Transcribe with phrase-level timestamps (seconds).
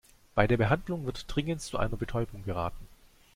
[0.33, 2.87] Bei der Behandlung wird dringend zu einer Betäubung geraten.